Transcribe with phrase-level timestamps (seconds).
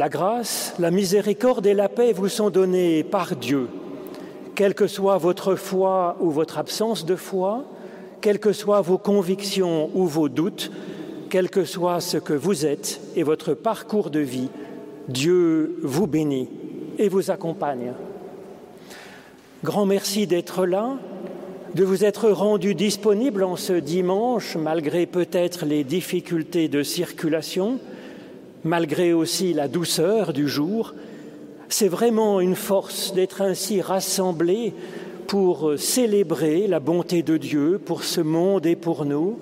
[0.00, 3.68] La grâce, la miséricorde et la paix vous sont données par Dieu,
[4.54, 7.66] quelle que soit votre foi ou votre absence de foi,
[8.22, 10.72] quelles que soient vos convictions ou vos doutes,
[11.28, 14.48] quel que soit ce que vous êtes et votre parcours de vie,
[15.08, 16.48] Dieu vous bénit
[16.96, 17.92] et vous accompagne.
[19.62, 20.96] Grand merci d'être là,
[21.74, 27.78] de vous être rendu disponible en ce dimanche, malgré peut-être les difficultés de circulation,
[28.64, 30.94] malgré aussi la douceur du jour.
[31.68, 34.74] C'est vraiment une force d'être ainsi rassemblés
[35.26, 39.38] pour célébrer la bonté de Dieu pour ce monde et pour nous,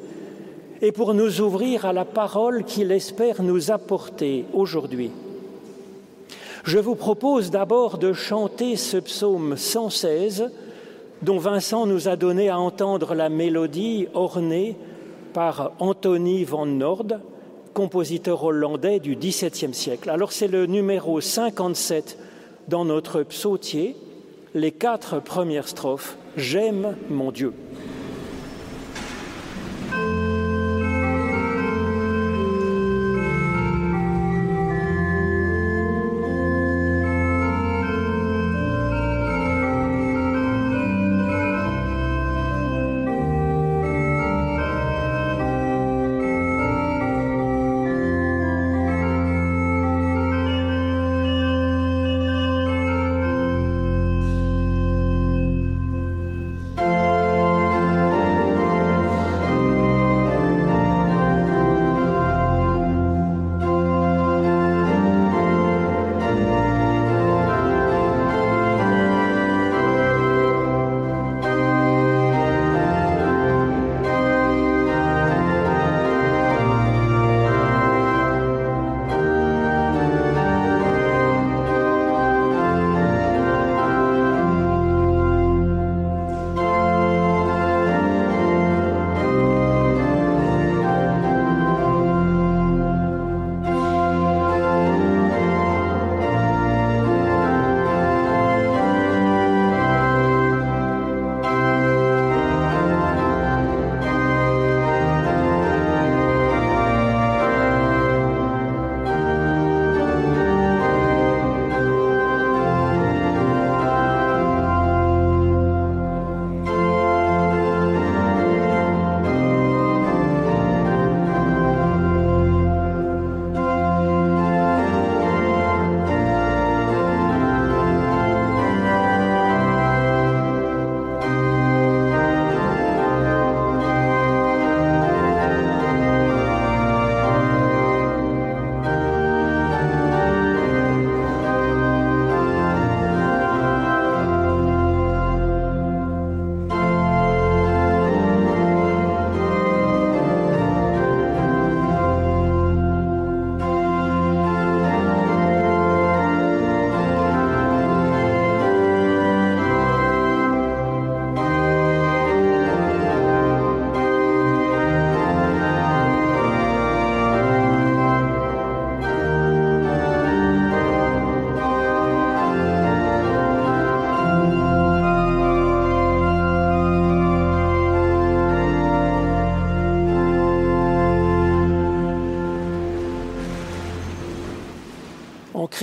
[0.83, 5.11] et pour nous ouvrir à la parole qu'il espère nous apporter aujourd'hui.
[6.65, 10.51] Je vous propose d'abord de chanter ce psaume 116
[11.23, 14.77] dont Vincent nous a donné à entendre la mélodie ornée
[15.33, 17.07] par Anthony van Nord,
[17.73, 20.11] compositeur hollandais du XVIIe siècle.
[20.11, 22.19] Alors c'est le numéro 57
[22.69, 23.97] dans notre psautier,
[24.55, 26.17] les quatre premières strophes.
[26.37, 27.53] J'aime mon Dieu.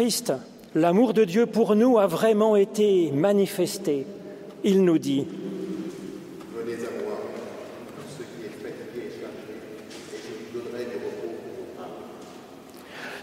[0.05, 0.33] Christ,
[0.75, 4.05] l'amour de Dieu pour nous a vraiment été manifesté.
[4.63, 5.25] Il nous dit.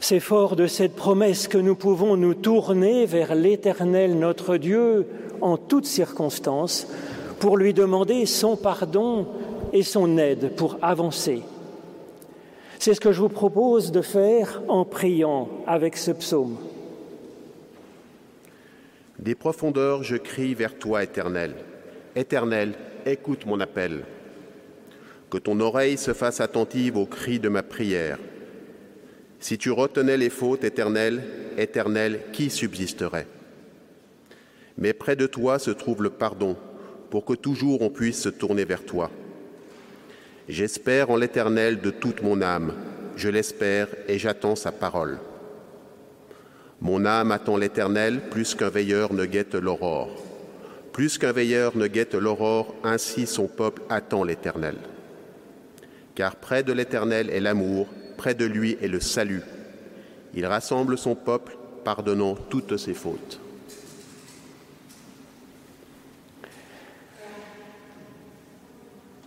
[0.00, 5.06] C'est fort de cette promesse que nous pouvons nous tourner vers l'Éternel notre Dieu
[5.40, 6.88] en toutes circonstances
[7.38, 9.28] pour lui demander son pardon
[9.72, 11.42] et son aide pour avancer.
[12.80, 16.56] C'est ce que je vous propose de faire en priant avec ce psaume.
[19.22, 21.54] Des profondeurs, je crie vers toi, Éternel.
[22.16, 22.72] Éternel,
[23.06, 24.02] écoute mon appel.
[25.30, 28.18] Que ton oreille se fasse attentive au cri de ma prière.
[29.38, 31.22] Si tu retenais les fautes, Éternel,
[31.56, 33.28] Éternel, qui subsisterait?
[34.76, 36.56] Mais près de toi se trouve le pardon,
[37.08, 39.08] pour que toujours on puisse se tourner vers toi.
[40.48, 42.74] J'espère en l'Éternel de toute mon âme,
[43.14, 45.20] je l'espère et j'attends sa parole.
[46.82, 50.10] Mon âme attend l'Éternel plus qu'un veilleur ne guette l'aurore.
[50.90, 54.74] Plus qu'un veilleur ne guette l'aurore, ainsi son peuple attend l'Éternel.
[56.16, 57.86] Car près de l'Éternel est l'amour,
[58.16, 59.44] près de lui est le salut.
[60.34, 63.38] Il rassemble son peuple, pardonnant toutes ses fautes.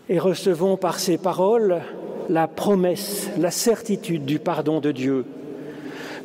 [0.09, 1.81] Et recevons par ces paroles
[2.27, 5.25] la promesse, la certitude du pardon de Dieu.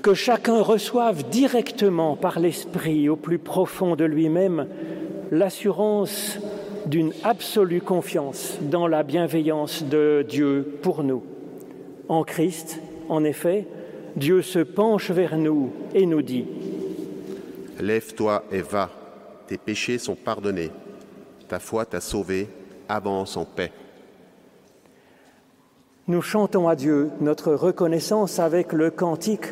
[0.03, 4.67] Que chacun reçoive directement par l'Esprit, au plus profond de lui-même,
[5.31, 6.39] l'assurance
[6.87, 11.23] d'une absolue confiance dans la bienveillance de Dieu pour nous.
[12.09, 12.81] En Christ,
[13.11, 13.67] en effet,
[14.17, 16.47] Dieu se penche vers nous et nous dit
[17.79, 18.91] Lève-toi et va,
[19.47, 20.71] tes péchés sont pardonnés,
[21.47, 22.49] ta foi t'a sauvé,
[22.89, 23.71] avance en paix.
[26.09, 29.47] Nous chantons à Dieu notre reconnaissance avec le cantique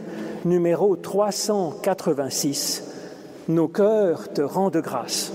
[0.44, 2.84] numéro 386.
[3.48, 5.32] Nos cœurs te rendent grâce.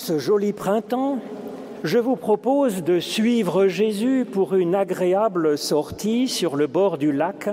[0.00, 1.18] Ce joli printemps,
[1.84, 7.50] je vous propose de suivre Jésus pour une agréable sortie sur le bord du lac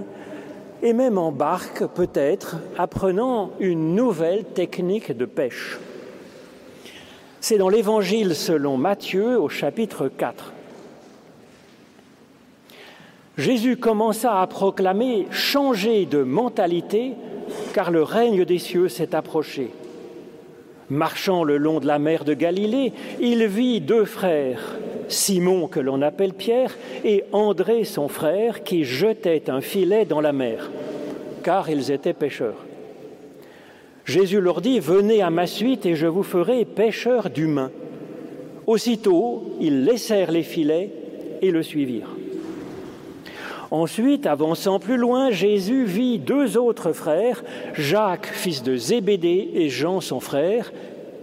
[0.82, 5.78] et même en barque peut-être, apprenant une nouvelle technique de pêche.
[7.42, 10.54] C'est dans l'Évangile selon Matthieu au chapitre 4.
[13.38, 17.14] Jésus commença à proclamer Changez de mentalité,
[17.74, 19.72] car le règne des cieux s'est approché.
[20.90, 24.78] Marchant le long de la mer de Galilée, il vit deux frères,
[25.10, 30.32] Simon que l'on appelle Pierre et André son frère qui jetaient un filet dans la
[30.32, 30.72] mer,
[31.44, 32.66] car ils étaient pêcheurs.
[34.06, 37.72] Jésus leur dit, Venez à ma suite et je vous ferai pêcheurs d'humains.
[38.66, 40.92] Aussitôt, ils laissèrent les filets
[41.42, 42.16] et le suivirent.
[43.70, 47.44] Ensuite, avançant plus loin, Jésus vit deux autres frères,
[47.74, 50.72] Jacques, fils de Zébédée, et Jean, son frère,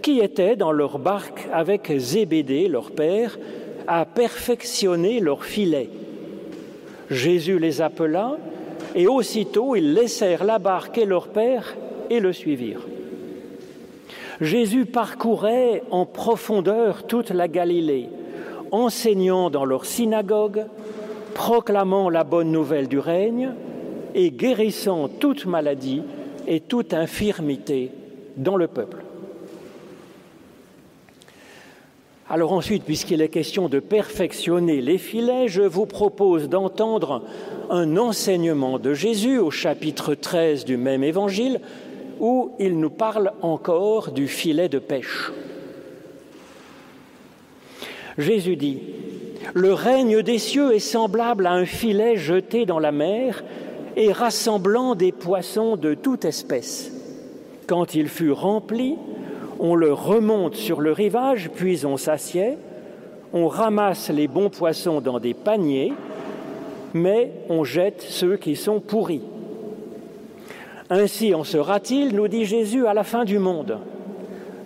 [0.01, 3.39] qui étaient dans leur barque avec Zébédée, leur père,
[3.87, 5.89] à perfectionner leur filet.
[7.09, 8.37] Jésus les appela,
[8.93, 11.75] et aussitôt ils laissèrent la barque et leur père
[12.09, 12.85] et le suivirent.
[14.41, 18.09] Jésus parcourait en profondeur toute la Galilée,
[18.71, 20.65] enseignant dans leur synagogue,
[21.35, 23.51] proclamant la bonne nouvelle du règne
[24.15, 26.01] et guérissant toute maladie
[26.47, 27.91] et toute infirmité
[28.37, 29.03] dans le peuple.
[32.27, 37.21] Alors ensuite, puisqu'il est question de perfectionner les filets, je vous propose d'entendre
[37.69, 41.59] un enseignement de Jésus au chapitre 13 du même évangile,
[42.19, 45.31] où il nous parle encore du filet de pêche.
[48.17, 48.79] Jésus dit,
[49.53, 53.43] Le règne des cieux est semblable à un filet jeté dans la mer
[53.95, 56.91] et rassemblant des poissons de toute espèce.
[57.67, 58.95] Quand il fut rempli,
[59.59, 62.57] on le remonte sur le rivage, puis on s'assied,
[63.33, 65.93] on ramasse les bons poissons dans des paniers,
[66.93, 69.23] mais on jette ceux qui sont pourris.
[70.89, 73.79] Ainsi en sera-t-il, nous dit Jésus, à la fin du monde.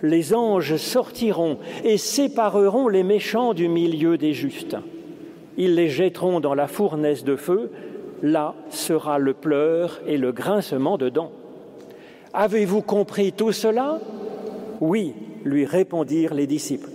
[0.02, 4.76] Les anges sortiront et sépareront les méchants du milieu des justes.
[5.56, 7.70] Ils les jetteront dans la fournaise de feu,
[8.22, 11.32] là sera le pleur et le grincement de dents.
[12.32, 13.98] Avez-vous compris tout cela?
[14.80, 15.14] Oui,
[15.44, 16.88] lui répondirent les disciples.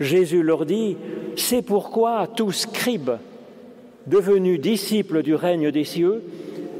[0.00, 0.96] Jésus leur dit,
[1.36, 3.12] c'est pourquoi tout scribe,
[4.06, 6.22] devenu disciple du règne des cieux,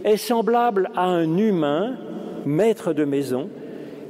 [0.04, 1.96] est semblable à un humain,
[2.44, 3.48] maître de maison,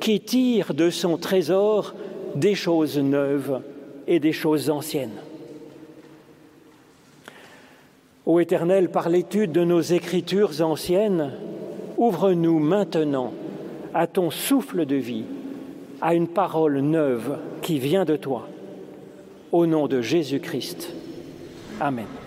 [0.00, 1.94] qui tire de son trésor
[2.34, 3.60] des choses neuves
[4.06, 5.20] et des choses anciennes.
[8.26, 11.32] Ô Éternel, par l'étude de nos écritures anciennes,
[11.96, 13.32] ouvre-nous maintenant
[13.94, 15.24] à ton souffle de vie
[16.00, 18.46] à une parole neuve qui vient de toi.
[19.50, 20.92] Au nom de Jésus-Christ.
[21.80, 22.17] Amen.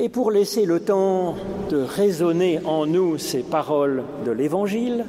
[0.00, 1.34] Et pour laisser le temps
[1.70, 5.04] de résonner en nous ces paroles de l'Évangile,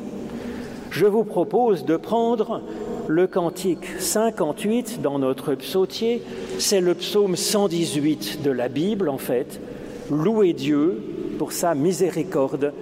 [0.89, 2.63] je vous propose de prendre
[3.07, 6.23] le cantique 58 dans notre psautier.
[6.57, 9.61] C'est le psaume 118 de la Bible, en fait.
[10.09, 11.03] Louez Dieu
[11.37, 12.73] pour sa miséricorde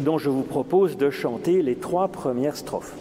[0.00, 2.92] dont je vous propose de chanter les trois premières strophes.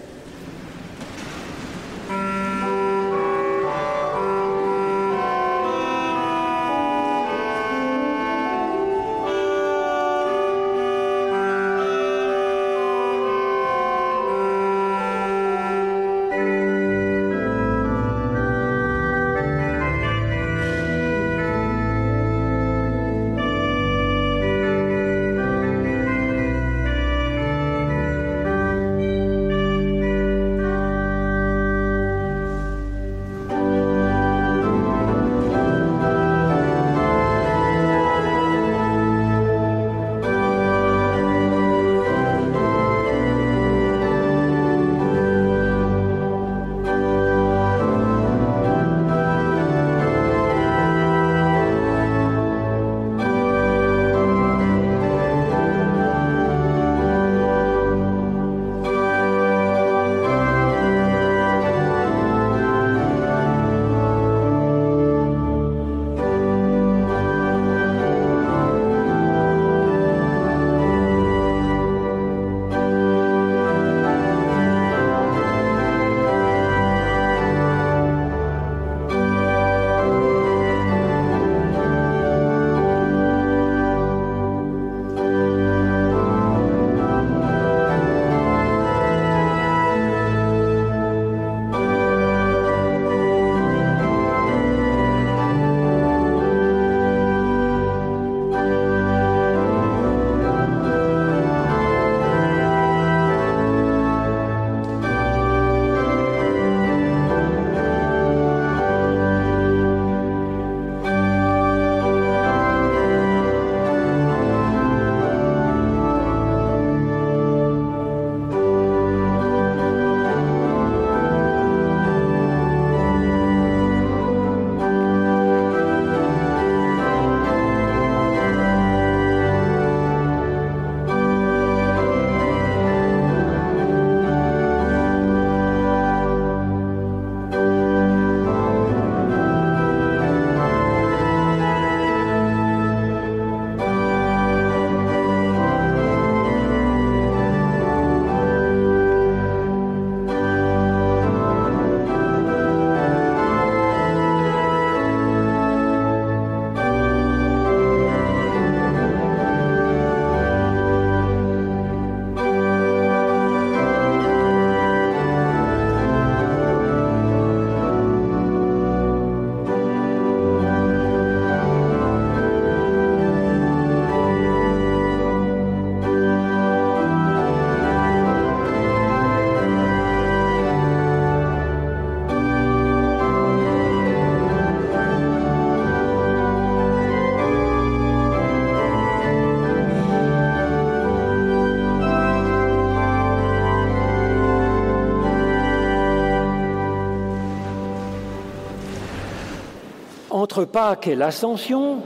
[200.57, 201.98] Entre Pâques et l'Ascension,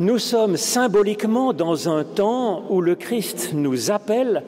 [0.00, 4.42] nous sommes symboliquement dans un temps où le Christ nous appelle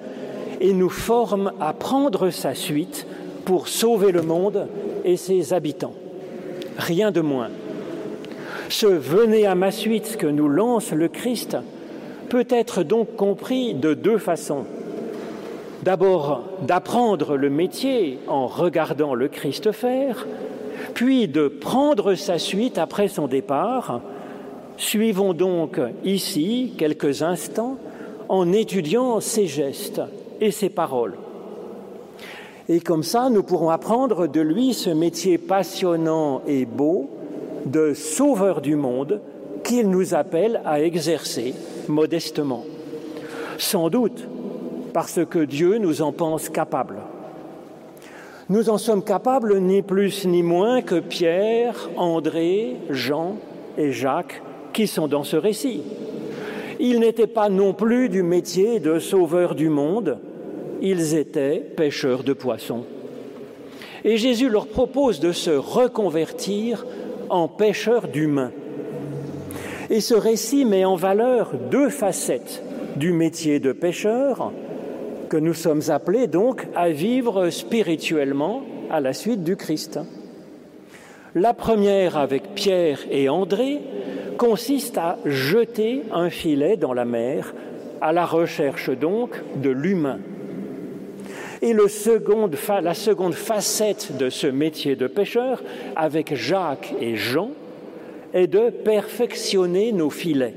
[0.61, 3.07] et nous forme à prendre sa suite
[3.45, 4.67] pour sauver le monde
[5.05, 5.95] et ses habitants.
[6.79, 7.51] Rien de moins.
[8.71, 11.57] Ce venez à ma suite que nous lance le Christ
[12.31, 14.65] peut être donc compris de deux façons.
[15.85, 20.27] D'abord, d'apprendre le métier en regardant le Christ faire,
[20.95, 24.01] puis de prendre sa suite après son départ.
[24.77, 27.77] Suivons donc ici quelques instants
[28.29, 30.01] en étudiant ses gestes
[30.41, 31.15] et ses paroles.
[32.69, 37.11] Et comme ça, nous pourrons apprendre de lui ce métier passionnant et beau
[37.67, 39.21] de sauveur du monde
[39.63, 41.55] qu'il nous appelle à exercer
[41.89, 42.65] modestement.
[43.59, 44.27] Sans doute
[44.93, 47.01] parce que Dieu nous en pense capables.
[48.51, 53.37] Nous en sommes capables ni plus ni moins que Pierre, André, Jean
[53.79, 54.43] et Jacques
[54.75, 55.83] qui sont dans ce récit.
[56.79, 60.19] Ils n'étaient pas non plus du métier de sauveur du monde,
[60.83, 62.85] ils étaient pêcheurs de poissons.
[64.05, 66.85] Et Jésus leur propose de se reconvertir
[67.31, 68.53] en pêcheurs d'humains.
[69.89, 72.63] Et ce récit met en valeur deux facettes
[72.97, 74.53] du métier de pêcheur
[75.29, 79.99] que nous sommes appelés donc à vivre spirituellement à la suite du Christ.
[81.35, 83.81] La première avec Pierre et André
[84.39, 87.55] consiste à jeter un filet dans la mer,
[88.01, 90.19] à la recherche donc de l'humain.
[91.63, 95.63] Et la seconde facette de ce métier de pêcheur,
[95.97, 97.51] avec Jacques et Jean,
[98.33, 100.55] est de perfectionner nos filets.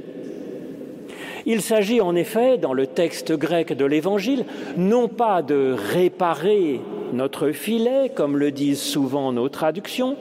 [1.49, 4.43] Il s'agit en effet, dans le texte grec de l'Évangile,
[4.75, 6.81] non pas de réparer
[7.13, 10.17] notre filet, comme le disent souvent nos traductions,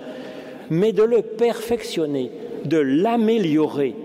[0.71, 2.31] mais de le perfectionner,
[2.65, 3.97] de l'améliorer.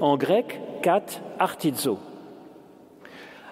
[0.00, 1.06] En grec, kat
[1.40, 1.98] artizo.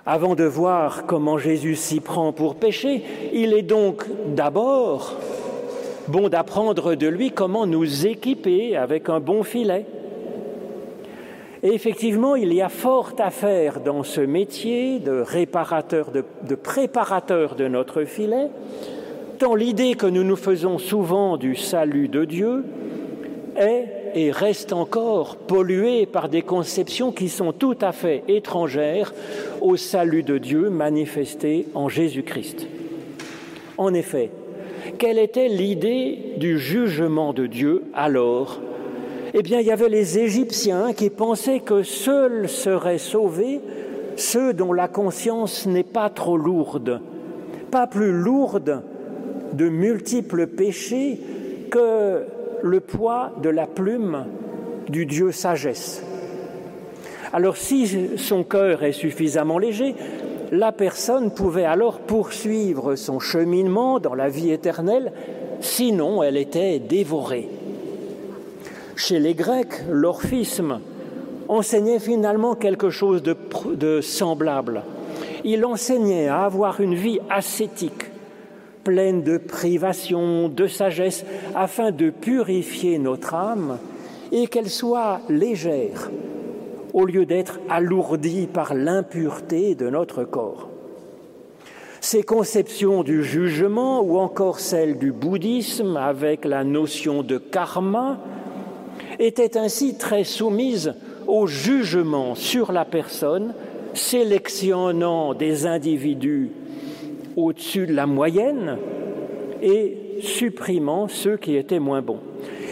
[0.06, 3.02] Avant de voir comment Jésus s'y prend pour pécher,
[3.34, 5.16] il est donc d'abord
[6.06, 9.86] bon d'apprendre de lui comment nous équiper avec un bon filet.
[11.62, 17.56] Et effectivement, il y a fort à faire dans ce métier de réparateur, de, préparateur
[17.56, 18.48] de notre filet,
[19.38, 22.64] tant l'idée que nous nous faisons souvent du salut de Dieu
[23.56, 29.12] est et reste encore pollué par des conceptions qui sont tout à fait étrangères
[29.60, 32.66] au salut de Dieu manifesté en Jésus-Christ.
[33.76, 34.30] En effet,
[34.98, 38.60] quelle était l'idée du jugement de Dieu alors
[39.34, 43.60] Eh bien, il y avait les Égyptiens qui pensaient que seuls seraient sauvés
[44.16, 47.00] ceux dont la conscience n'est pas trop lourde,
[47.70, 48.82] pas plus lourde
[49.52, 51.20] de multiples péchés
[51.70, 52.24] que
[52.62, 54.24] le poids de la plume
[54.88, 56.02] du Dieu sagesse.
[57.32, 59.94] Alors si son cœur est suffisamment léger,
[60.50, 65.12] la personne pouvait alors poursuivre son cheminement dans la vie éternelle,
[65.60, 67.57] sinon elle était dévorée.
[68.98, 70.80] Chez les Grecs, l'orphisme
[71.46, 74.82] enseignait finalement quelque chose de, semblable.
[75.44, 78.10] Il enseignait à avoir une vie ascétique,
[78.82, 83.78] pleine de privations, de sagesse, afin de purifier notre âme
[84.32, 86.10] et qu'elle soit légère,
[86.92, 90.68] au lieu d'être alourdie par l'impureté de notre corps.
[92.00, 98.18] Ces conceptions du jugement ou encore celles du bouddhisme avec la notion de karma
[99.18, 100.94] étaient ainsi très soumises
[101.26, 103.54] au jugement sur la personne,
[103.94, 106.50] sélectionnant des individus
[107.36, 108.78] au-dessus de la moyenne
[109.62, 112.20] et supprimant ceux qui étaient moins bons.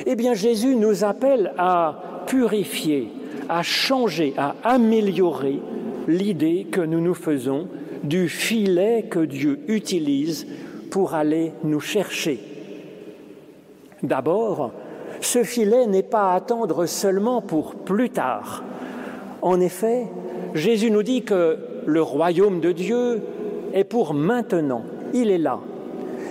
[0.07, 3.09] Eh bien, Jésus nous appelle à purifier,
[3.49, 5.59] à changer, à améliorer
[6.09, 7.69] l'idée que nous nous faisons
[8.03, 10.47] du filet que Dieu utilise
[10.91, 12.39] pour aller nous chercher.
[14.03, 14.73] D'abord,
[15.21, 18.65] ce filet n'est pas à attendre seulement pour plus tard.
[19.43, 20.07] En effet,
[20.55, 23.23] Jésus nous dit que le royaume de Dieu
[23.73, 24.83] est pour maintenant.
[25.13, 25.61] Il est là.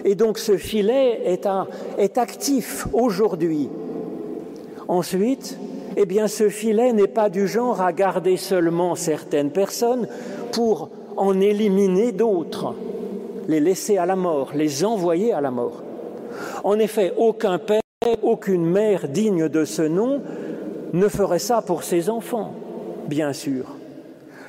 [0.03, 3.69] Et donc ce filet est, actif aujourd'hui.
[4.87, 5.57] Ensuite,
[5.97, 10.07] eh bien ce filet n'est pas du genre à garder seulement certaines personnes
[10.51, 12.75] pour en éliminer d'autres,
[13.47, 15.81] les laisser à la mort, les envoyer à la mort.
[16.63, 17.81] En effet, aucun père,
[18.21, 20.21] aucune mère digne de ce nom
[20.93, 22.53] ne ferait ça pour ses enfants,
[23.07, 23.65] bien sûr.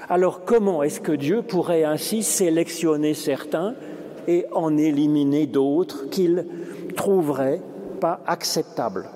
[0.09, 3.75] Alors comment est-ce que Dieu pourrait ainsi sélectionner certains
[4.29, 6.47] et en éliminer d'autres qu'il
[6.95, 7.61] trouverait
[8.01, 9.09] pas acceptables?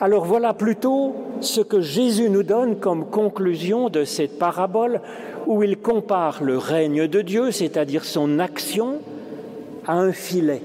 [0.00, 5.00] Alors voilà plutôt ce que Jésus nous donne comme conclusion de cette parabole
[5.46, 8.98] où il compare le règne de Dieu, c'est-à-dire son action,
[9.86, 10.62] à un filet.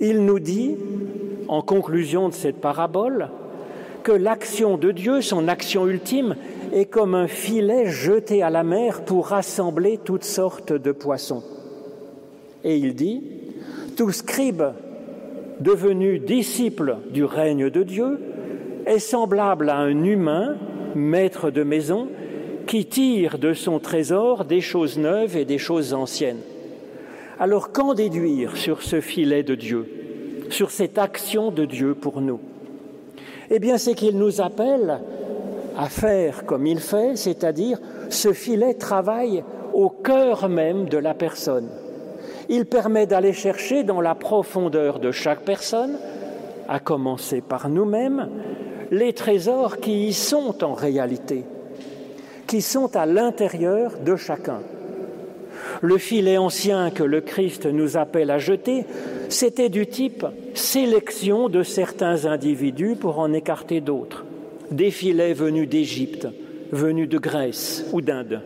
[0.00, 0.76] Il nous dit,
[1.48, 3.30] en conclusion de cette parabole,
[4.04, 6.36] que l'action de Dieu, son action ultime,
[6.72, 11.42] est comme un filet jeté à la mer pour rassembler toutes sortes de poissons.
[12.64, 13.22] Et il dit,
[13.96, 14.62] tout scribe
[15.60, 18.20] devenu disciple du règne de Dieu
[18.86, 20.56] est semblable à un humain,
[20.94, 22.08] maître de maison,
[22.66, 26.42] qui tire de son trésor des choses neuves et des choses anciennes.
[27.40, 29.86] Alors qu'en déduire sur ce filet de Dieu,
[30.50, 32.40] sur cette action de Dieu pour nous?
[33.50, 34.98] Eh bien, c'est qu'il nous appelle
[35.76, 37.78] à faire comme il fait, c'est-à-dire
[38.10, 41.68] ce filet travaille au cœur même de la personne.
[42.48, 45.96] Il permet d'aller chercher dans la profondeur de chaque personne,
[46.68, 48.28] à commencer par nous-mêmes,
[48.90, 51.44] les trésors qui y sont en réalité,
[52.48, 54.60] qui sont à l'intérieur de chacun.
[55.80, 58.84] Le filet ancien que le Christ nous appelle à jeter,
[59.28, 64.24] c'était du type sélection de certains individus pour en écarter d'autres
[64.70, 66.28] des filets venus d'Égypte,
[66.72, 68.42] venus de Grèce ou d'Inde.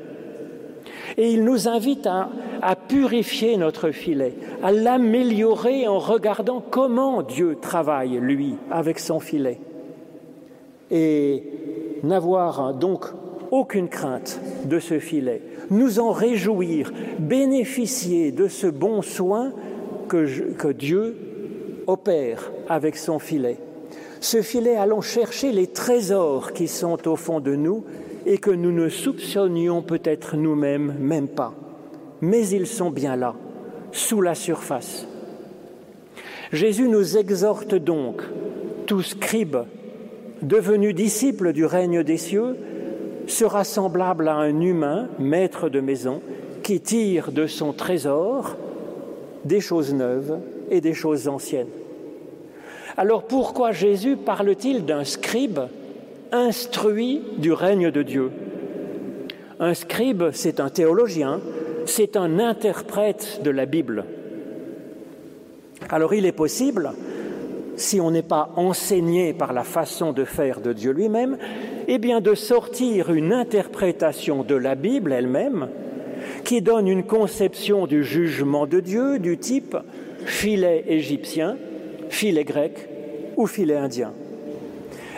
[1.18, 2.30] Et il nous invite à,
[2.88, 9.60] purifier notre filet, à l'améliorer en regardant comment Dieu travaille, lui, avec son filet.
[10.90, 11.42] Et
[12.02, 13.06] n'avoir donc
[13.52, 19.52] aucune crainte de ce filet, nous en réjouir, bénéficier de ce bon soin
[20.08, 21.16] que, Dieu
[21.86, 23.58] opère avec son filet
[24.22, 27.84] ce filet allons chercher les trésors qui sont au fond de nous
[28.24, 31.52] et que nous ne soupçonnions peut-être nous-mêmes même pas.
[32.20, 33.34] Mais ils sont bien là,
[33.90, 35.08] sous la surface.
[36.52, 38.22] Jésus nous exhorte donc,
[38.86, 39.56] tout scribe,
[40.40, 42.56] devenu disciple du règne des cieux,
[43.32, 46.20] sera semblable à un humain, maître de maison,
[46.62, 48.56] qui tire de son trésor
[49.44, 50.38] des choses neuves
[50.70, 51.68] et des choses anciennes.
[52.96, 55.60] Alors pourquoi Jésus parle-t-il d'un scribe
[56.30, 58.30] instruit du règne de Dieu?
[59.58, 61.40] Un scribe, c'est un théologien,
[61.86, 64.04] c'est un interprète de la Bible.
[65.88, 66.92] Alors il est possible,
[67.76, 71.38] si on n'est pas enseigné par la façon de faire de Dieu lui-même,
[71.88, 75.68] eh bien de sortir une interprétation de la Bible elle-même
[76.44, 79.76] qui donne une conception du jugement de Dieu du type
[80.24, 81.56] filet égyptien,
[82.08, 82.88] filet grec
[83.36, 84.12] ou filet indien.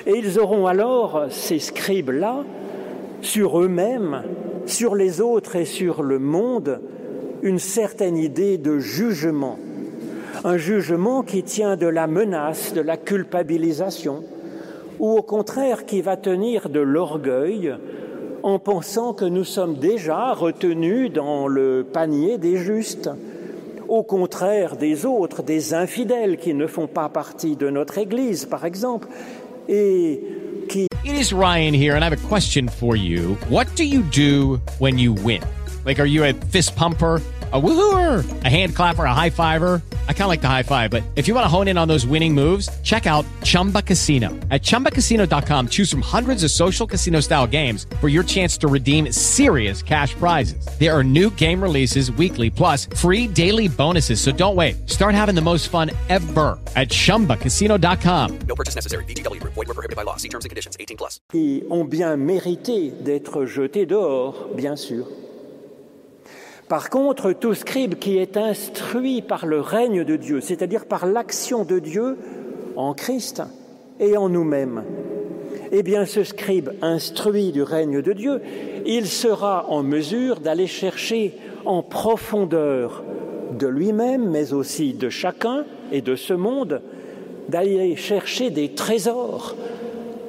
[0.06, 2.44] Et ils auront alors, ces scribes-là,
[3.20, 4.22] sur eux-mêmes,
[4.66, 6.80] sur les autres et sur le monde,
[7.42, 9.58] une certaine idée de jugement.
[10.44, 14.24] Un jugement qui tient de la menace, de la culpabilisation,
[14.98, 17.74] ou au contraire qui va tenir de l'orgueil
[18.42, 23.10] en pensant que nous sommes déjà retenus dans le panier des justes,
[23.88, 28.64] au contraire des autres, des infidèles qui ne font pas partie de notre Église, par
[28.64, 29.08] exemple,
[29.68, 30.22] et
[30.68, 30.86] qui...
[31.04, 33.36] It is Ryan here, and I have a question for you.
[33.50, 35.40] What do you do when you win?
[35.84, 37.22] Like, are you a fist pumper?
[37.54, 39.80] a woohooer, a hand clapper, a high fiver.
[40.08, 41.86] I kind of like the high five, but if you want to hone in on
[41.86, 44.30] those winning moves, check out Chumba Casino.
[44.50, 49.12] At ChumbaCasino.com, choose from hundreds of social casino style games for your chance to redeem
[49.12, 50.66] serious cash prizes.
[50.80, 54.20] There are new game releases weekly, plus free daily bonuses.
[54.20, 54.90] So don't wait.
[54.90, 58.38] Start having the most fun ever at ChumbaCasino.com.
[58.48, 59.04] No purchase necessary.
[59.04, 59.40] VGW.
[59.44, 60.16] Void were prohibited by law.
[60.16, 60.76] See terms and conditions.
[60.80, 61.20] 18 plus.
[61.30, 65.06] Qui ont bien mérité d'être jetés dehors, bien sûr.
[66.68, 71.64] Par contre, tout scribe qui est instruit par le règne de Dieu, c'est-à-dire par l'action
[71.64, 72.16] de Dieu
[72.76, 73.42] en Christ
[74.00, 74.82] et en nous-mêmes,
[75.72, 78.40] eh bien ce scribe instruit du règne de Dieu,
[78.86, 81.34] il sera en mesure d'aller chercher
[81.66, 83.04] en profondeur
[83.58, 86.80] de lui-même, mais aussi de chacun et de ce monde,
[87.48, 89.54] d'aller chercher des trésors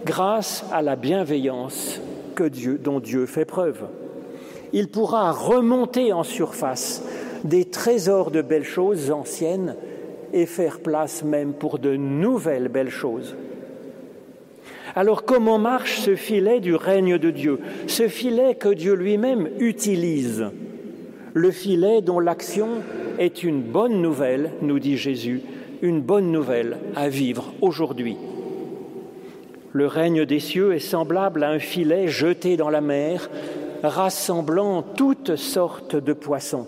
[0.06, 2.02] grâce à la bienveillance
[2.36, 3.86] que Dieu, dont Dieu fait preuve
[4.76, 7.02] il pourra remonter en surface
[7.46, 9.78] des trésors de belles choses anciennes
[10.34, 13.38] et faire place même pour de nouvelles belles choses.
[14.94, 20.48] Alors comment marche ce filet du règne de Dieu Ce filet que Dieu lui-même utilise.
[21.34, 22.68] Le filet dont l'action
[23.18, 25.42] est une bonne nouvelle, nous dit Jésus,
[25.84, 28.18] une bonne nouvelle à vivre aujourd'hui.
[29.72, 33.30] Le règne des cieux est semblable à un filet jeté dans la mer
[33.84, 36.68] rassemblant toutes sortes de poissons.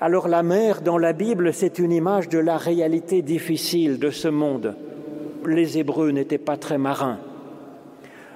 [0.00, 4.28] Alors la mer dans la Bible, c'est une image de la réalité difficile de ce
[4.28, 4.74] monde
[5.46, 7.18] les Hébreux n'étaient pas très marins.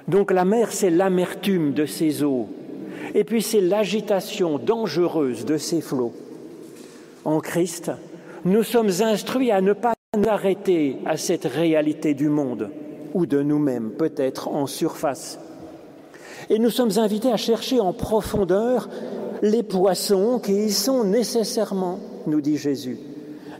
[0.07, 2.47] Donc la mer, c'est l'amertume de ces eaux,
[3.13, 6.13] et puis c'est l'agitation dangereuse de ces flots.
[7.23, 7.91] En Christ,
[8.43, 12.69] nous sommes instruits à ne pas nous arrêter à cette réalité du monde,
[13.13, 15.39] ou de nous-mêmes, peut-être en surface.
[16.49, 18.89] Et nous sommes invités à chercher en profondeur
[19.41, 22.99] les poissons qui y sont nécessairement, nous dit Jésus.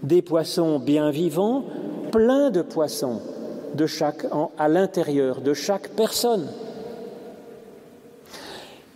[0.04, 1.63] Des poissons bien vivants,
[2.12, 3.21] pleins de poissons
[3.74, 4.26] de chaque,
[4.58, 6.48] à l'intérieur de chaque personne.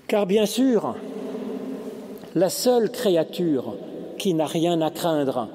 [0.08, 0.95] Car bien sûr,
[2.36, 3.75] la seule créature
[4.17, 5.49] qui n'a rien à craindre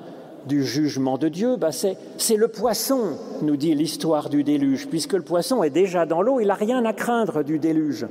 [0.47, 5.23] du jugement de Dieu, bah c'est le poisson, nous dit l'histoire du déluge, puisque le
[5.23, 8.07] poisson est déjà dans l'eau, il n'a rien à craindre du déluge.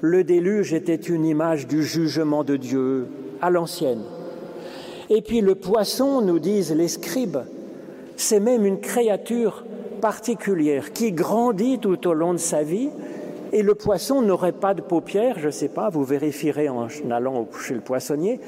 [0.00, 3.06] Le déluge était une image du jugement de Dieu
[3.40, 4.02] à l'ancienne.
[5.10, 7.38] Et puis le poisson, nous disent les scribes,
[8.16, 9.64] c'est même une créature
[10.00, 12.90] particulière qui grandit tout au long de sa vie.
[13.52, 17.48] Et le poisson n'aurait pas de paupières, je ne sais pas, vous vérifierez en allant
[17.58, 18.40] chez le poissonnier.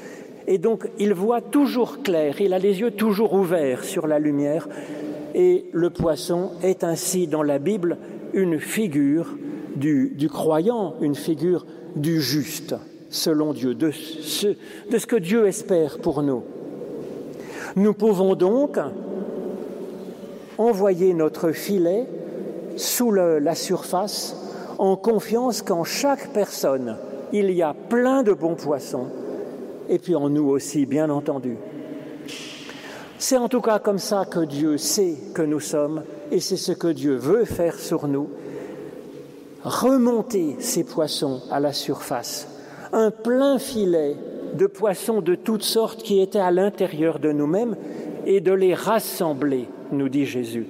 [0.51, 4.67] Et donc il voit toujours clair, il a les yeux toujours ouverts sur la lumière.
[5.33, 7.97] Et le poisson est ainsi dans la Bible
[8.33, 9.37] une figure
[9.77, 12.75] du, croyant, une figure du juste,
[13.09, 14.57] selon Dieu, de ce,
[15.05, 16.43] que Dieu espère pour nous.
[17.77, 18.77] Nous pouvons donc
[20.57, 22.07] envoyer notre filet
[22.75, 24.35] sous la surface
[24.79, 26.97] en confiance qu'en chaque personne,
[27.31, 29.07] il y a plein de bons poissons,
[29.91, 31.57] et puis en nous aussi, bien entendu.
[33.19, 36.71] C'est en tout cas comme ça que Dieu sait que nous sommes, et c'est ce
[36.71, 38.29] que Dieu veut faire sur nous,
[39.63, 42.47] remonter ces poissons à la surface,
[42.93, 44.15] un plein filet
[44.55, 47.75] de poissons de toutes sortes qui étaient à l'intérieur de nous-mêmes,
[48.25, 50.67] et de les rassembler nous dit Jésus.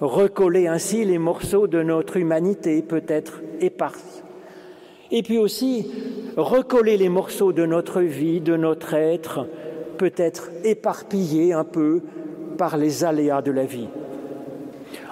[0.00, 4.13] Recoller ainsi les morceaux de notre humanité peut-être éparse.
[5.10, 5.86] Et puis aussi
[6.36, 9.46] recoller les morceaux de notre vie, de notre être,
[9.98, 12.00] peut-être éparpillés un peu
[12.58, 13.88] par les aléas de la vie.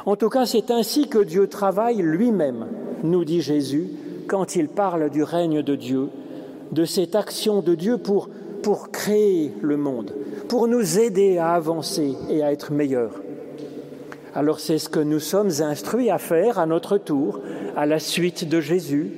[0.07, 2.67] En tout cas, c'est ainsi que Dieu travaille lui-même,
[3.05, 3.89] nous dit Jésus,
[4.27, 6.09] quand il parle du règne de Dieu,
[6.73, 8.29] de cette action de Dieu pour,
[8.63, 10.15] pour créer le monde,
[10.49, 13.21] pour nous aider à avancer et à être meilleurs.
[14.35, 17.41] Alors c'est ce que nous sommes instruits à faire à notre tour,
[17.77, 19.13] à la suite de Jésus,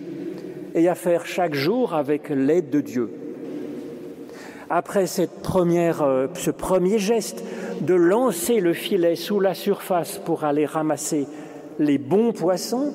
[0.74, 3.10] et à faire chaque jour avec l'aide de Dieu.
[4.70, 7.44] Après cette première, euh, ce premier geste
[7.80, 11.26] de lancer le filet sous la surface pour aller ramasser
[11.78, 12.92] les bons poissons,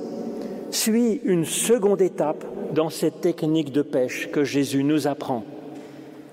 [0.71, 5.43] suit une seconde étape dans cette technique de pêche que Jésus nous apprend.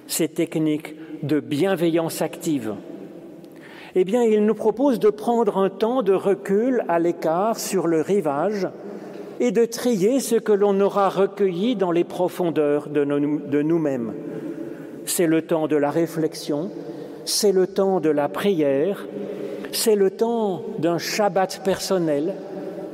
[0.07, 2.75] Cette technique de bienveillance active.
[3.95, 8.03] Eh bien, il nous propose de prendre un temps de recul à l'écart sur le
[8.03, 8.69] rivage
[9.41, 14.15] et de trier ce que l'on aura recueilli dans les profondeurs de nous-mêmes.
[15.05, 16.71] C'est le temps de la réflexion,
[17.25, 19.07] c'est le temps de la prière,
[19.73, 22.35] c'est le temps d'un Shabbat personnel,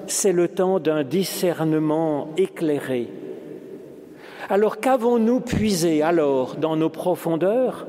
[0.07, 3.09] c'est le temps d'un discernement éclairé.
[4.51, 7.87] Alors qu'avons-nous puisé alors dans nos profondeurs?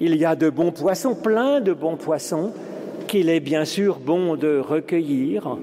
[0.00, 2.52] Il y a de bons poissons, plein de bons poissons,
[3.06, 5.58] qu'il est bien sûr bon de recueillir.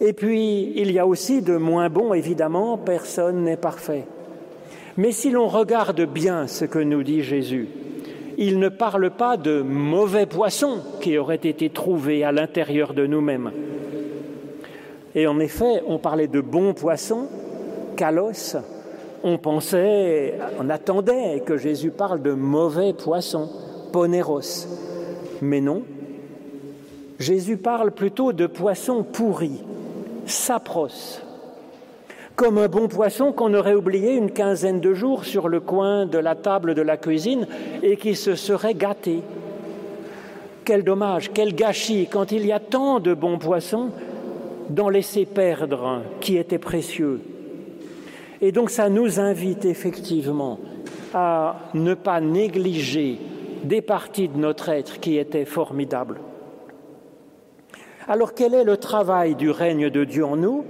[0.00, 4.06] Et puis, il y a aussi de moins bons, évidemment, personne n'est parfait.
[4.96, 7.68] Mais si l'on regarde bien ce que nous dit Jésus,
[8.38, 13.52] il ne parle pas de mauvais poissons qui auraient été trouvés à l'intérieur de nous-mêmes.
[15.14, 17.26] Et en effet, on parlait de bons poissons,
[17.96, 18.56] kalos,
[19.22, 23.50] on pensait, on attendait que Jésus parle de mauvais poissons,
[23.92, 24.66] poneros.
[25.42, 25.82] Mais non,
[27.18, 29.62] Jésus parle plutôt de poissons pourris,
[30.30, 31.20] sapros,
[32.36, 36.18] comme un bon poisson qu'on aurait oublié une quinzaine de jours sur le coin de
[36.18, 37.46] la table de la cuisine
[37.82, 39.20] et qui se serait gâté.
[40.64, 43.90] Quel dommage, quel gâchis quand il y a tant de bons poissons
[44.68, 47.20] d'en laisser perdre qui étaient précieux.
[48.40, 50.58] Et donc ça nous invite effectivement
[51.12, 53.18] à ne pas négliger
[53.64, 56.20] des parties de notre être qui étaient formidables.
[58.10, 60.64] Alors quel est le travail du règne de Dieu en nous?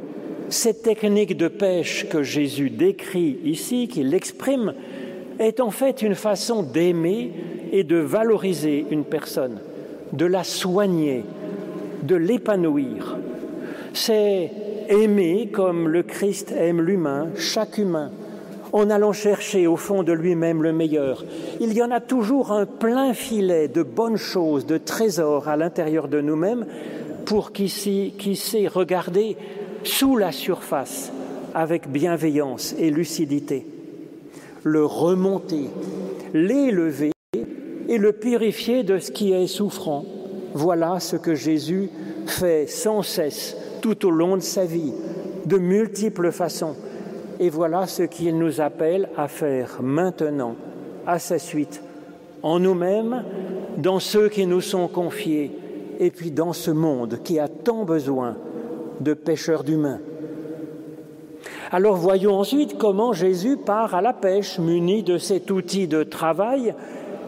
[0.50, 4.74] Cette technique de pêche que Jésus décrit ici, qu'il exprime,
[5.38, 7.32] est en fait une façon d'aimer
[7.72, 9.58] et de valoriser une personne,
[10.12, 11.24] de la soigner,
[12.02, 13.16] de l'épanouir.
[13.94, 14.50] C'est
[14.90, 18.10] aimer comme le Christ aime l'humain, chaque humain,
[18.74, 21.24] en allant chercher au fond de lui-même le meilleur.
[21.58, 26.06] Il y en a toujours un plein filet de bonnes choses, de trésors à l'intérieur
[26.06, 26.66] de nous-mêmes,
[27.24, 29.36] pour qui, sait regarder
[29.84, 31.12] sous la surface
[31.54, 33.66] avec bienveillance et lucidité,
[34.62, 35.70] le remonter,
[36.32, 37.12] l'élever
[37.88, 40.04] et le purifier de ce qui est souffrant.
[40.54, 41.90] Voilà ce que Jésus
[42.26, 44.92] fait sans cesse tout au long de sa vie,
[45.46, 46.76] de multiples façons.
[47.38, 50.56] Et voilà ce qu'il nous appelle à faire maintenant,
[51.06, 51.82] à sa suite,
[52.42, 53.24] en nous-mêmes,
[53.78, 55.50] dans ceux qui nous sont confiés,
[56.00, 58.36] et puis dans ce monde qui a tant besoin
[59.00, 60.00] de pêcheurs d'humains.
[61.70, 66.74] Alors voyons ensuite comment Jésus part à la pêche muni de cet outil de travail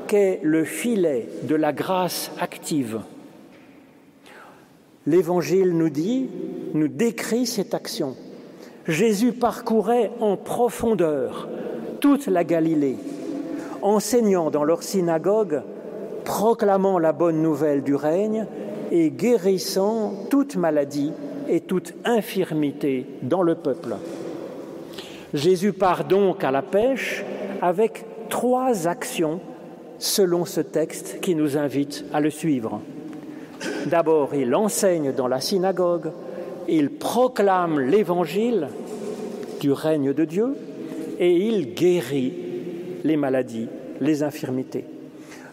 [0.08, 3.00] qu'est le filet de la grâce active.
[5.06, 6.28] L'Évangile nous dit,
[6.74, 8.16] nous décrit cette action.
[8.88, 11.48] Jésus parcourait en profondeur
[12.00, 12.96] toute la Galilée,
[13.82, 15.62] enseignant dans leur synagogue,
[16.24, 18.46] proclamant la bonne nouvelle du règne
[18.93, 21.12] et guérissant toute maladie
[21.49, 23.97] et toute infirmité dans le peuple.
[25.32, 27.24] Jésus part donc à la pêche
[27.62, 29.40] avec trois actions
[29.99, 32.82] selon ce texte qui nous invite à le suivre.
[33.86, 36.12] D'abord, il enseigne dans la synagogue,
[36.68, 38.68] il proclame l'évangile
[39.59, 40.55] du règne de Dieu
[41.18, 42.34] et il guérit
[43.05, 43.68] les maladies,
[44.01, 44.84] les infirmités.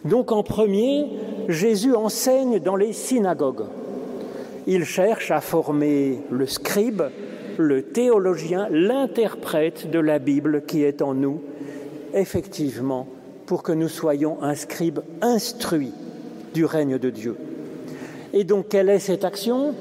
[0.04, 1.06] Donc en premier,
[1.48, 3.66] Jésus enseigne dans les synagogues.
[4.66, 7.02] Il cherche à former le scribe,
[7.58, 11.42] le théologien, l'interprète de la Bible qui est en nous,
[12.14, 13.06] effectivement,
[13.46, 15.92] pour que nous soyons un scribe instruit
[16.54, 17.36] du règne de Dieu.
[18.32, 19.74] Et donc, quelle est cette action?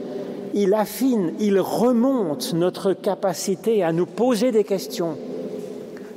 [0.54, 5.18] Il affine, il remonte notre capacité à nous poser des questions.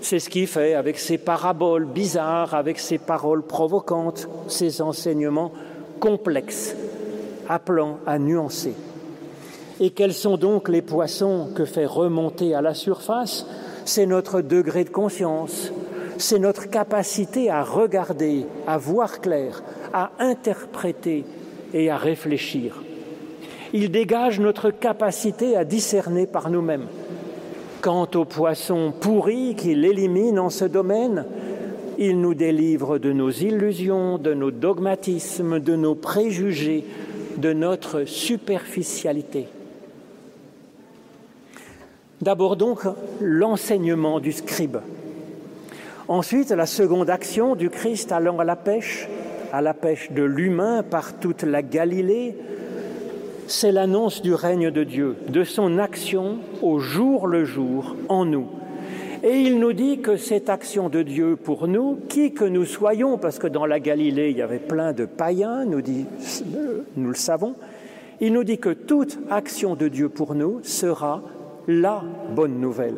[0.03, 5.53] C'est ce qu'il fait avec ses paraboles bizarres, avec ses paroles provocantes, ses enseignements
[6.01, 6.75] complexes,
[7.49, 8.75] appelant à nuancer.
[9.79, 13.47] Et quels sont donc les poissons que fait remonter à la surface?
[13.85, 15.73] C'est notre degré de conscience,
[16.19, 21.25] c'est notre capacité à regarder, à voir clair, à interpréter
[21.73, 22.83] et à réfléchir.
[23.73, 26.89] Il dégage notre capacité à discerner par nous-mêmes.
[27.83, 31.27] Quant aux poissons pourris qu'il élimine en ce domaine,
[31.99, 36.85] il nous délivre de nos illusions, de nos dogmatismes, de nos préjugés,
[37.39, 39.49] de notre superficialité.
[42.21, 42.83] D'abord donc
[43.21, 44.77] l'enseignement du scribe.
[46.07, 49.09] Ensuite, la seconde action du Christ allant à la pêche,
[49.53, 52.37] à la pêche de l'humain par toute la Galilée,
[53.47, 58.47] c'est l'annonce du règne de Dieu, de son action au jour le jour en nous.
[59.23, 63.19] Et il nous dit que cette action de Dieu pour nous, qui que nous soyons,
[63.19, 65.81] parce que dans la Galilée il y avait plein de païens, nous,
[66.97, 67.55] le savons,
[68.21, 71.23] il nous dit que toute action de Dieu pour nous sera
[71.69, 72.03] la
[72.35, 72.97] bonne nouvelle.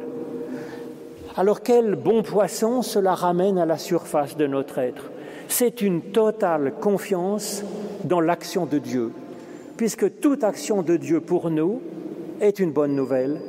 [1.37, 5.11] Alors quel bon poisson cela ramène à la surface de notre être
[5.49, 7.63] c'est une totale confiance
[8.05, 9.13] dans l'action de Dieu,
[9.77, 11.83] puisque toute action de Dieu pour nous
[12.41, 13.41] est une bonne nouvelle.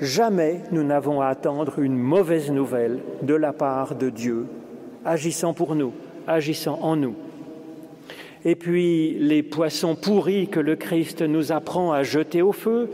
[0.00, 4.46] Jamais nous n'avons à attendre une mauvaise nouvelle de la part de Dieu,
[5.04, 5.92] agissant pour nous,
[6.26, 7.14] agissant en nous.
[8.44, 12.88] Et puis les poissons pourris que le Christ nous apprend à jeter au feu,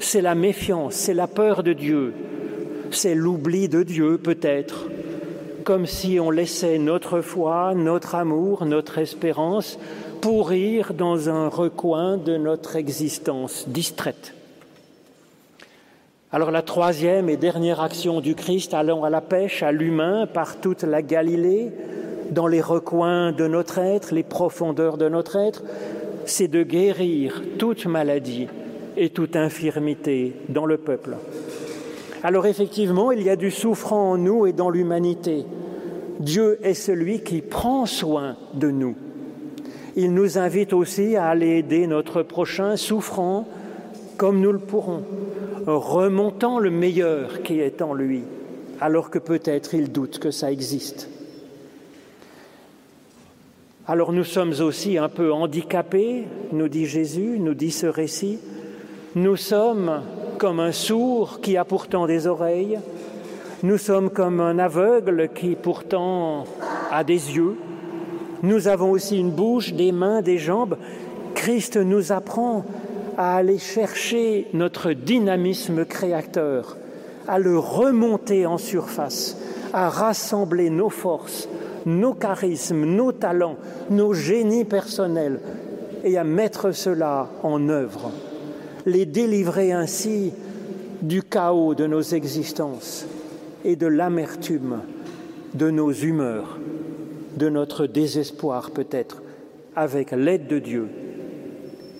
[0.00, 2.12] c'est la méfiance, c'est la peur de Dieu,
[2.90, 4.88] c'est l'oubli de Dieu peut-être,
[5.68, 9.78] comme si on laissait notre foi, notre amour, notre espérance
[10.22, 14.32] pourrir dans un recoin de notre existence distraite.
[16.32, 20.58] Alors la troisième et dernière action du Christ allant à la pêche à l'humain par
[20.58, 21.70] toute la Galilée,
[22.30, 25.62] dans les recoins de notre être, les profondeurs de notre être,
[26.24, 28.48] c'est de guérir toute maladie
[28.96, 31.18] et toute infirmité dans le peuple.
[32.22, 35.44] Alors effectivement, il y a du souffrant en nous et dans l'humanité.
[36.20, 38.96] Dieu est celui qui prend soin de nous.
[39.96, 43.48] Il nous invite aussi à aller aider notre prochain souffrant
[44.16, 45.04] comme nous le pourrons,
[45.66, 48.22] remontant le meilleur qui est en lui,
[48.80, 51.08] alors que peut-être il doute que ça existe.
[53.86, 58.38] Alors nous sommes aussi un peu handicapés, nous dit Jésus, nous dit ce récit.
[59.14, 60.02] Nous sommes
[60.36, 62.78] comme un sourd qui a pourtant des oreilles,
[63.64, 66.44] nous sommes comme un aveugle qui pourtant
[66.92, 67.56] a des yeux.
[68.44, 70.76] Nous avons aussi une bouche, des mains, des jambes.
[71.34, 72.64] Christ nous apprend
[73.16, 76.76] à aller chercher notre dynamisme créateur,
[77.26, 79.36] à le remonter en surface,
[79.72, 81.48] à rassembler nos forces,
[81.84, 83.56] nos charismes, nos talents,
[83.90, 85.40] nos génies personnels
[86.04, 88.12] et à mettre cela en œuvre,
[88.86, 90.32] les délivrer ainsi
[91.02, 93.04] du chaos de nos existences
[93.64, 94.80] et de l'amertume
[95.54, 96.58] de nos humeurs,
[97.36, 99.22] de notre désespoir peut-être,
[99.74, 100.88] avec l'aide de Dieu.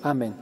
[0.02, 0.34] Amen.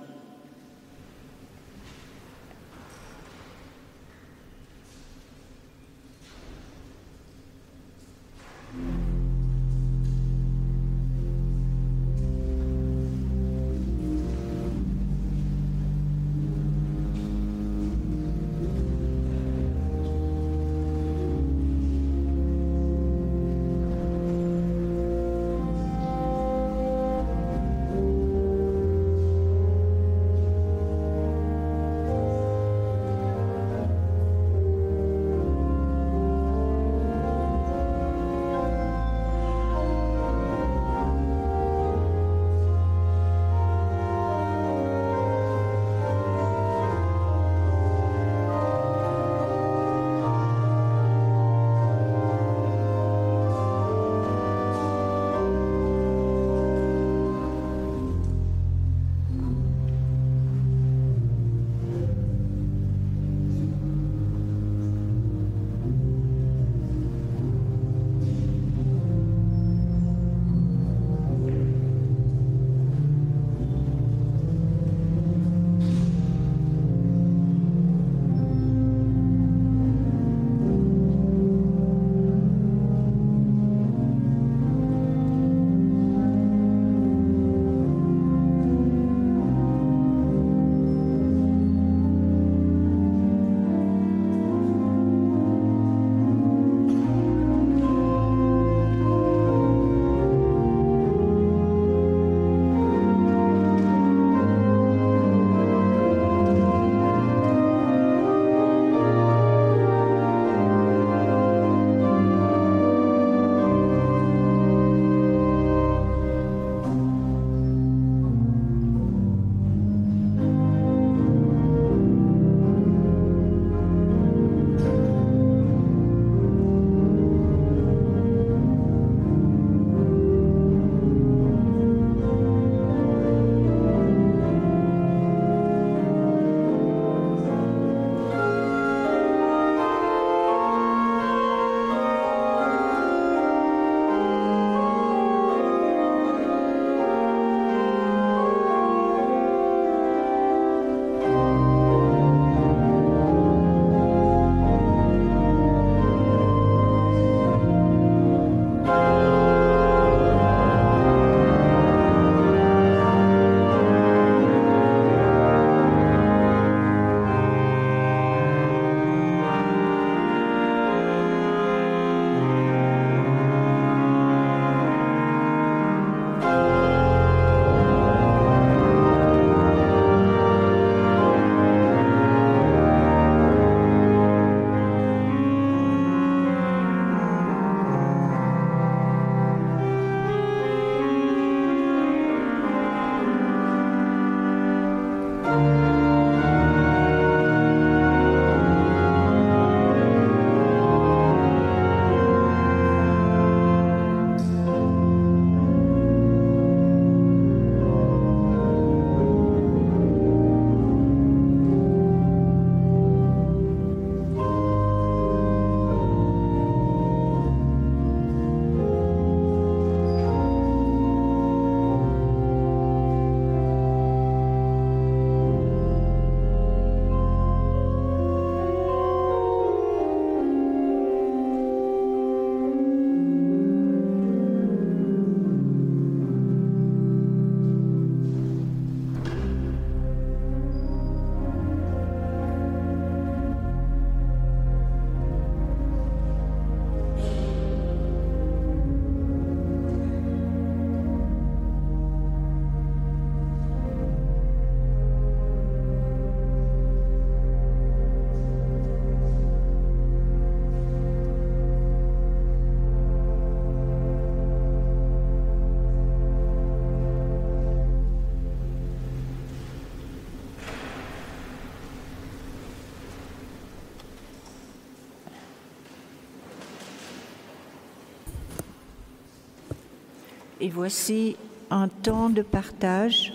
[280.58, 281.36] Et voici
[281.70, 283.32] un temps de partage.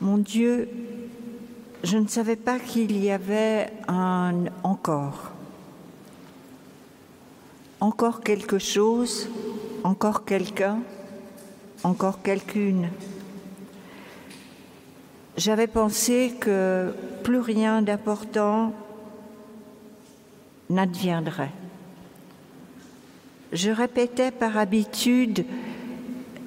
[0.00, 0.68] Mon Dieu,
[1.82, 5.32] je ne savais pas qu'il y avait un encore.
[7.80, 9.28] Encore quelque chose,
[9.82, 10.78] encore quelqu'un,
[11.82, 12.88] encore quelqu'une.
[15.36, 18.72] J'avais pensé que plus rien d'important
[20.70, 21.50] n'adviendrait.
[23.54, 25.46] Je répétais par habitude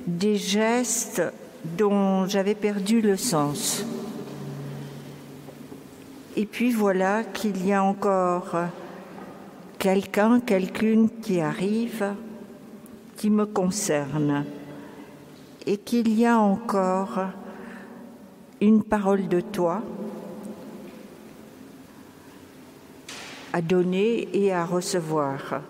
[0.06, 1.24] des gestes
[1.64, 3.86] dont j'avais perdu le sens.
[6.36, 8.58] Et puis voilà qu'il y a encore
[9.80, 12.14] quelqu'un, quelqu'une qui arrive,
[13.16, 14.44] qui me concerne,
[15.66, 17.22] et qu'il y a encore
[18.60, 19.82] une parole de toi
[23.54, 25.62] à donner et à recevoir,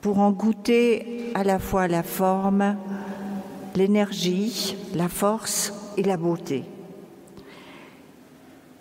[0.00, 2.76] pour en goûter à la fois la forme,
[3.74, 6.64] l'énergie, la force et la beauté.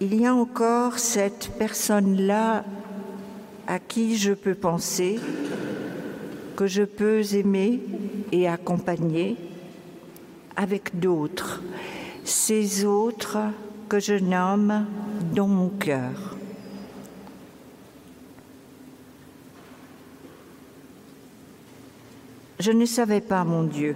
[0.02, 2.64] Il y a encore cette personne-là
[3.68, 5.20] à qui je peux penser,
[6.56, 7.82] que je peux aimer
[8.32, 9.36] et accompagner
[10.56, 11.62] avec d'autres,
[12.24, 13.38] ces autres
[13.88, 14.86] que je nomme
[15.34, 16.29] dans mon cœur.
[22.60, 23.96] Je ne savais pas, mon Dieu,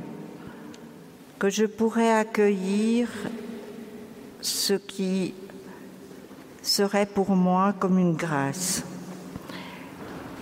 [1.38, 3.09] que je pourrais accueillir
[4.39, 5.34] ce qui
[6.61, 8.86] serait pour moi comme une grâce.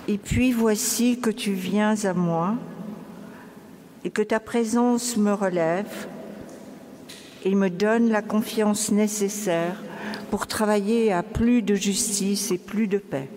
[0.07, 2.53] Et puis voici que tu viens à moi
[4.05, 6.07] et que ta présence me relève
[7.43, 9.81] et me donne la confiance nécessaire
[10.29, 13.29] pour travailler à plus de justice et plus de paix.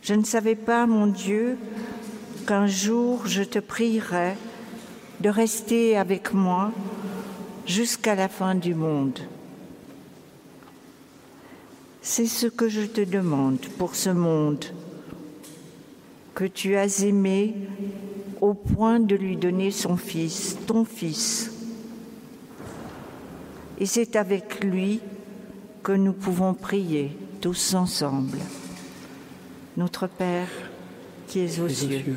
[0.00, 1.58] Je ne savais pas, mon Dieu,
[2.48, 4.32] qu'un jour je te prierai
[5.20, 6.72] de rester avec moi
[7.66, 9.18] jusqu'à la fin du monde.
[12.00, 14.64] C'est ce que je te demande pour ce monde
[16.34, 17.54] que tu as aimé
[18.40, 21.52] au point de lui donner son fils, ton fils.
[23.78, 25.00] Et c'est avec lui
[25.82, 28.38] que nous pouvons prier tous ensemble.
[29.76, 30.48] Notre Père
[31.26, 32.16] qui es aux cieux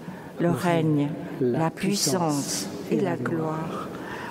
[0.41, 3.87] le règne, la puissance et la gloire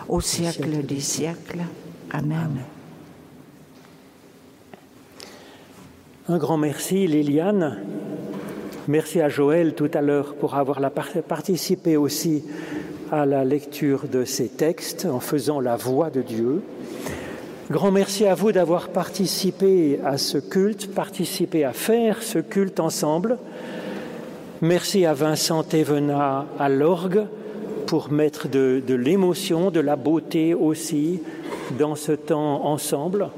[0.09, 1.61] au siècle des siècles.
[2.11, 2.59] Amen.
[6.29, 7.79] Un grand merci, Liliane.
[8.89, 12.43] Merci à Joël tout à l'heure pour avoir participé aussi
[13.13, 16.63] à la lecture de ces textes en faisant la voix de Dieu.
[17.71, 23.39] Grand merci à vous d'avoir participé à ce culte, participé à faire ce culte ensemble.
[24.63, 27.25] Merci à Vincent Thévenat à l'orgue
[27.87, 31.23] pour mettre de, de l'émotion, de la beauté aussi
[31.79, 33.31] dans ce temps ensemble.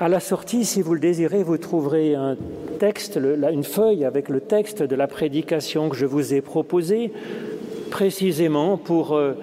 [0.00, 2.36] À la sortie, si vous le désirez, vous trouverez un
[2.80, 7.12] texte, une feuille avec le texte de la prédication que je vous ai proposée,
[7.92, 9.34] précisément pour euh,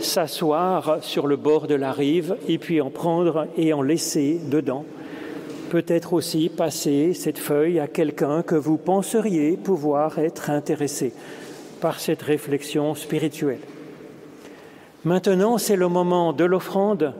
[0.00, 4.84] s'asseoir sur le bord de la rive et puis en prendre et en laisser dedans
[5.70, 11.12] peut-être aussi passer cette feuille à quelqu'un que vous penseriez pouvoir être intéressé
[11.80, 13.60] par cette réflexion spirituelle.
[15.04, 17.14] Maintenant, c'est le moment de l'offrande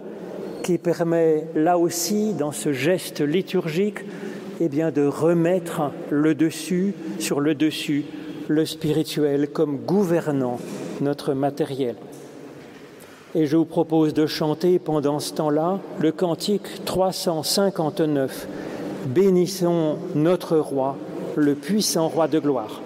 [0.63, 4.01] qui permet là aussi, dans ce geste liturgique,
[4.61, 8.05] eh bien, de remettre le dessus sur le dessus,
[8.49, 10.59] le spirituel comme gouvernant
[11.01, 11.97] notre matériel.
[13.39, 18.49] Et je vous propose de chanter pendant ce temps-là le cantique 359.
[19.09, 20.97] Bénissons notre roi,
[21.37, 22.81] le puissant roi de gloire.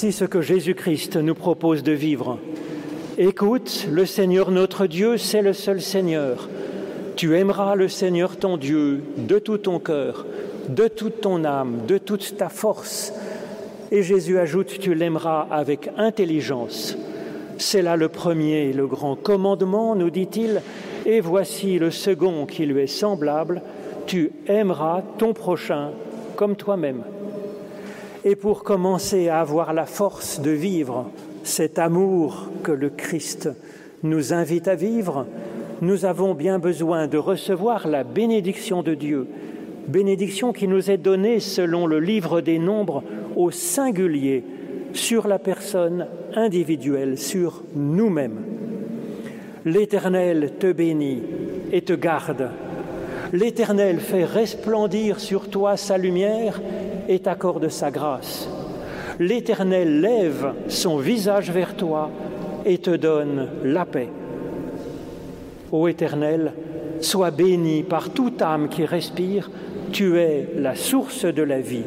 [0.00, 2.38] Voici ce que Jésus-Christ nous propose de vivre.
[3.18, 6.48] Écoute, le Seigneur notre Dieu, c'est le seul Seigneur.
[7.16, 10.24] Tu aimeras le Seigneur ton Dieu de tout ton cœur,
[10.68, 13.12] de toute ton âme, de toute ta force.
[13.90, 16.96] Et Jésus ajoute, tu l'aimeras avec intelligence.
[17.56, 20.62] C'est là le premier, le grand commandement, nous dit-il,
[21.06, 23.62] et voici le second qui lui est semblable,
[24.06, 25.90] tu aimeras ton prochain
[26.36, 27.02] comme toi-même.
[28.24, 31.10] Et pour commencer à avoir la force de vivre
[31.44, 33.48] cet amour que le Christ
[34.02, 35.26] nous invite à vivre,
[35.80, 39.28] nous avons bien besoin de recevoir la bénédiction de Dieu,
[39.86, 43.04] bénédiction qui nous est donnée selon le livre des nombres
[43.36, 44.42] au singulier
[44.92, 48.40] sur la personne individuelle, sur nous-mêmes.
[49.64, 51.22] L'Éternel te bénit
[51.72, 52.50] et te garde.
[53.32, 56.60] L'Éternel fait resplendir sur toi sa lumière
[57.08, 58.48] et t'accorde sa grâce.
[59.18, 62.10] L'Éternel lève son visage vers toi
[62.64, 64.10] et te donne la paix.
[65.72, 66.52] Ô Éternel,
[67.00, 69.50] sois béni par toute âme qui respire,
[69.90, 71.84] tu es la source de la vie.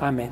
[0.00, 0.30] Amen.